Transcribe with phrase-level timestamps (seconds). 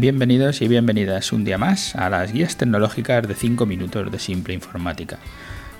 [0.00, 4.54] Bienvenidos y bienvenidas un día más a las guías tecnológicas de 5 minutos de simple
[4.54, 5.18] informática,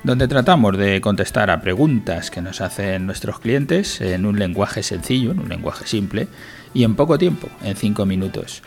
[0.04, 5.30] donde tratamos de contestar a preguntas que nos hacen nuestros clientes en un lenguaje sencillo,
[5.30, 6.28] en un lenguaje simple
[6.74, 8.62] y en poco tiempo, en 5 minutos.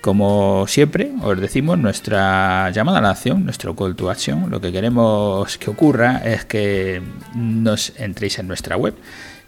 [0.00, 4.48] Como siempre, os decimos nuestra llamada a la acción, nuestro call to action.
[4.48, 7.02] Lo que queremos que ocurra es que
[7.34, 8.94] nos entréis en nuestra web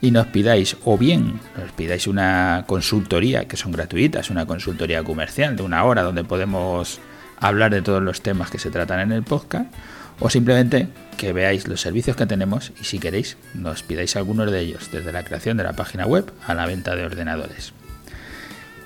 [0.01, 5.57] y nos pidáis, o bien nos pidáis una consultoría, que son gratuitas, una consultoría comercial
[5.57, 6.99] de una hora donde podemos
[7.39, 9.73] hablar de todos los temas que se tratan en el podcast,
[10.19, 14.61] o simplemente que veáis los servicios que tenemos y si queréis nos pidáis algunos de
[14.61, 17.73] ellos, desde la creación de la página web a la venta de ordenadores.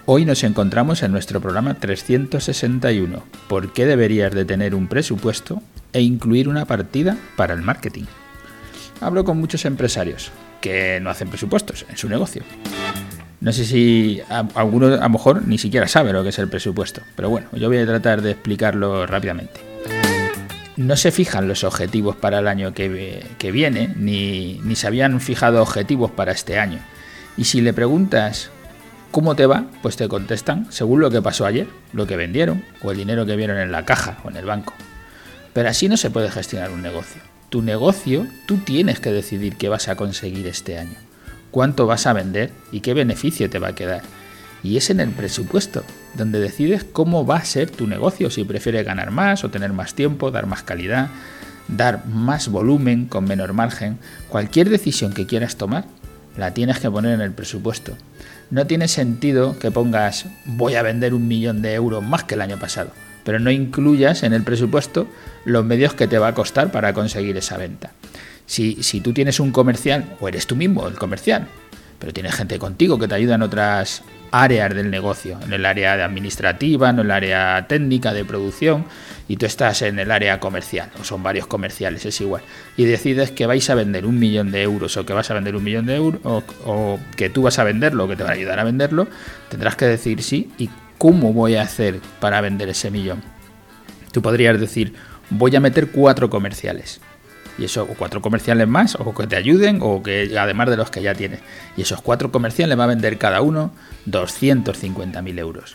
[0.07, 3.25] Hoy nos encontramos en nuestro programa 361.
[3.49, 5.63] ¿Por qué deberías de tener un presupuesto
[5.95, 8.05] e incluir una partida para el marketing?
[9.01, 10.31] Hablo con muchos empresarios
[10.61, 12.43] que no hacen presupuestos en su negocio.
[13.41, 14.21] No sé si
[14.55, 17.69] alguno a lo mejor ni siquiera sabe lo que es el presupuesto, pero bueno, yo
[17.69, 19.63] voy a tratar de explicarlo rápidamente.
[20.77, 22.89] No se fijan los objetivos para el año que,
[23.51, 26.81] viene, ni, ni se habían fijado objetivos para este año.
[27.39, 28.51] Y si le preguntas
[29.15, 29.67] ¿Cómo te va?
[29.81, 33.37] Pues te contestan según lo que pasó ayer, lo que vendieron o el dinero que
[33.37, 34.75] vieron en la caja o en el banco.
[35.53, 37.23] Pero así no se puede gestionar un negocio.
[37.49, 40.97] Tu negocio, tú tienes que decidir qué vas a conseguir este año,
[41.53, 44.03] cuánto vas a vender y qué beneficio te va a quedar.
[44.65, 48.85] Y es en el presupuesto, donde decides cómo va a ser tu negocio, si prefieres
[48.85, 51.11] ganar más o tener más tiempo, dar más calidad,
[51.69, 53.97] dar más volumen con menor margen.
[54.29, 55.85] Cualquier decisión que quieras tomar,
[56.37, 57.97] la tienes que poner en el presupuesto
[58.55, 62.41] no tiene sentido que pongas voy a vender un millón de euros más que el
[62.41, 62.93] año pasado,
[63.25, 65.09] pero no incluyas en el presupuesto
[65.45, 67.91] los medios que te va a costar para conseguir esa venta.
[68.47, 71.49] Si, si tú tienes un comercial, o eres tú mismo el comercial,
[71.99, 74.05] pero tienes gente contigo que te ayuda en otras
[74.43, 78.85] áreas del negocio, en el área administrativa, en el área técnica de producción,
[79.29, 82.43] y tú estás en el área comercial, o son varios comerciales, es igual,
[82.77, 85.55] y decides que vais a vender un millón de euros o que vas a vender
[85.55, 88.33] un millón de euros, o, que tú vas a venderlo, o que te va a
[88.33, 89.07] ayudar a venderlo,
[89.49, 93.23] tendrás que decir sí y cómo voy a hacer para vender ese millón.
[94.11, 94.95] Tú podrías decir,
[95.31, 97.01] voy a meter cuatro comerciales
[97.59, 100.91] y eso, o cuatro comerciales más, o que te ayuden, o que además de los
[100.91, 101.41] que ya tienes.
[101.77, 103.73] Y esos cuatro comerciales va a vender cada uno
[104.07, 105.75] 250.000 euros.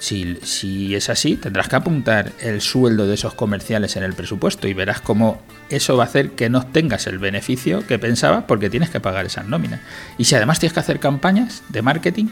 [0.00, 4.68] Si, si, es así, tendrás que apuntar el sueldo de esos comerciales en el presupuesto
[4.68, 5.40] y verás cómo
[5.70, 9.26] eso va a hacer que no tengas el beneficio que pensabas porque tienes que pagar
[9.26, 9.80] esas nóminas.
[10.16, 12.26] Y si además tienes que hacer campañas de marketing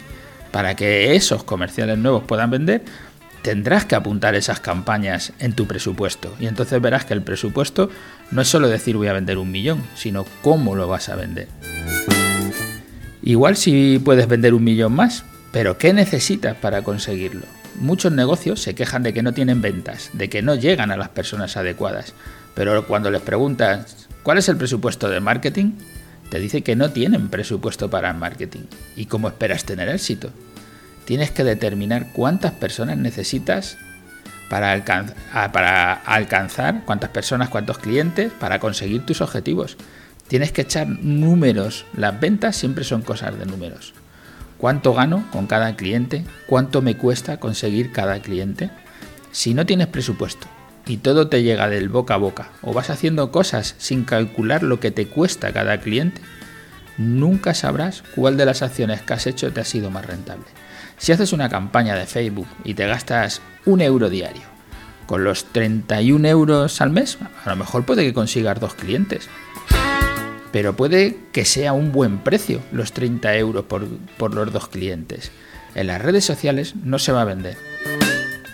[0.52, 2.84] para que esos comerciales nuevos puedan vender,
[3.46, 6.34] tendrás que apuntar esas campañas en tu presupuesto.
[6.40, 7.90] Y entonces verás que el presupuesto
[8.32, 11.46] no es solo decir voy a vender un millón, sino cómo lo vas a vender.
[13.22, 17.42] Igual si puedes vender un millón más, pero ¿qué necesitas para conseguirlo?
[17.76, 21.10] Muchos negocios se quejan de que no tienen ventas, de que no llegan a las
[21.10, 22.14] personas adecuadas,
[22.56, 25.74] pero cuando les preguntas ¿cuál es el presupuesto de marketing?
[26.30, 28.64] Te dice que no tienen presupuesto para el marketing.
[28.96, 30.32] ¿Y cómo esperas tener éxito?
[31.06, 33.78] Tienes que determinar cuántas personas necesitas
[34.50, 34.72] para,
[36.04, 39.76] alcanzar, cuántas personas, cuántos clientes, para conseguir tus objetivos.
[40.28, 41.86] Tienes que echar números.
[41.96, 43.94] Las ventas siempre son cosas de números.
[44.58, 46.24] ¿Cuánto gano con cada cliente?
[46.46, 48.70] ¿Cuánto me cuesta conseguir cada cliente?
[49.30, 50.46] Si no tienes presupuesto
[50.86, 54.80] y todo te llega del boca a boca o vas haciendo cosas sin calcular lo
[54.80, 56.20] que te cuesta cada cliente,
[56.96, 60.46] nunca sabrás cuál de las acciones que has hecho te ha sido más rentable.
[60.98, 64.42] Si haces una campaña de Facebook y te gastas un euro diario,
[65.06, 69.28] con los 31 euros al mes, a lo mejor puede que consigas dos clientes.
[70.52, 73.86] Pero puede que sea un buen precio los 30 euros por,
[74.16, 75.30] por los dos clientes.
[75.74, 77.58] En las redes sociales no se va a vender.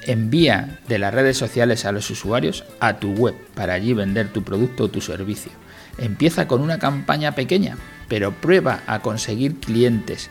[0.06, 4.42] Envía de las redes sociales a los usuarios a tu web para allí vender tu
[4.42, 5.52] producto o tu servicio.
[5.96, 7.76] Empieza con una campaña pequeña,
[8.08, 10.28] pero prueba a conseguir clientes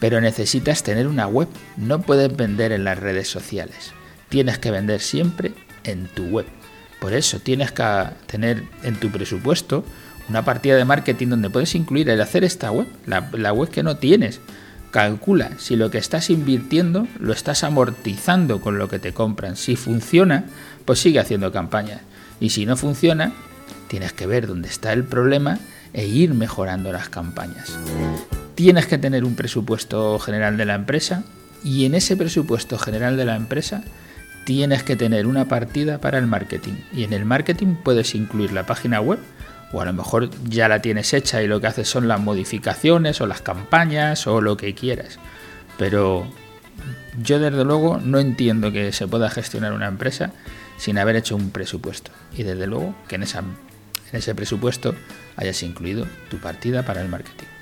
[0.00, 3.92] pero necesitas tener una web, no puedes vender en las redes sociales.
[4.28, 5.52] Tienes que vender siempre
[5.84, 6.46] en tu web.
[7.00, 9.84] Por eso tienes que tener en tu presupuesto
[10.28, 13.96] una partida de marketing donde puedes incluir el hacer esta web, la, web que no
[13.96, 14.40] tienes.
[14.90, 19.56] Calcula si lo que estás invirtiendo lo estás amortizando con lo que te compran.
[19.56, 20.44] Si funciona,
[20.84, 22.00] pues sigue haciendo campañas.
[22.40, 23.32] Y si no funciona,
[23.88, 25.58] tienes que ver dónde está el problema
[25.92, 27.78] e ir mejorando las campañas
[28.58, 31.22] tienes que tener un presupuesto general de la empresa
[31.62, 33.84] y en ese presupuesto general de la empresa
[34.44, 36.72] tienes que tener una partida para el marketing.
[36.92, 39.20] Y en el marketing puedes incluir la página web
[39.70, 43.20] o a lo mejor ya la tienes hecha y lo que haces son las modificaciones
[43.20, 45.20] o las campañas o lo que quieras.
[45.78, 46.26] Pero
[47.22, 50.32] Yo desde luego no entiendo que se pueda gestionar una empresa
[50.78, 52.10] sin haber hecho un presupuesto.
[52.36, 53.56] Y desde luego que en, en
[54.10, 54.96] ese presupuesto
[55.36, 57.57] hayas incluido tu partida para el marketing.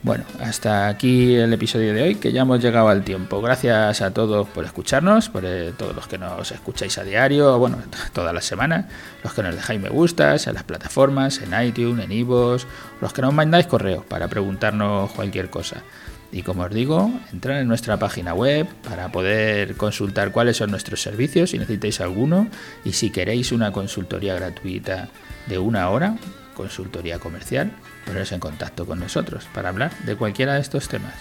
[0.00, 3.42] Bueno, hasta aquí el episodio de hoy, que ya hemos llegado al tiempo.
[3.42, 7.78] Gracias a todos por escucharnos, por eh, todos los que nos escucháis a diario, bueno,
[8.12, 8.86] todas las semanas,
[9.24, 12.64] los que nos dejáis me gustas en las plataformas, en iTunes, en iVoox,
[13.00, 15.82] los que nos mandáis correos para preguntarnos cualquier cosa.
[16.30, 21.02] Y como os digo, entrar en nuestra página web para poder consultar cuáles son nuestros
[21.02, 22.46] servicios, si necesitáis alguno,
[22.84, 25.08] y si queréis una consultoría gratuita
[25.48, 26.16] de una hora,
[26.58, 27.70] consultoría comercial,
[28.04, 31.14] poneros en contacto con nosotros para hablar de cualquiera de estos temas.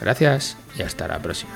[0.00, 1.52] Gracias y hasta la próxima.